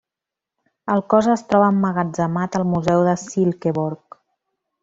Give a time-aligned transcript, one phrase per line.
[0.93, 4.23] El cos es troba emmagatzemat al Museu de Silkeborg.